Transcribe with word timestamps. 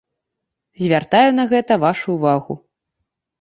Звяртаю 0.83 1.29
на 1.41 1.45
гэта 1.51 1.77
вашу 1.85 2.07
увагу. 2.17 2.59